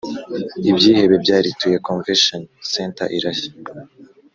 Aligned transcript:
Ibyihebe 0.69 1.15
byarituye 1.23 1.77
convention 1.87 2.41
centre 2.71 3.05
irashya 3.17 3.51